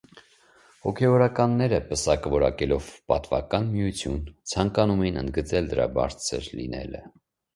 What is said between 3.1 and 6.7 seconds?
պատվական միություն, ցանկանում էին ընդգծել դրա բարձր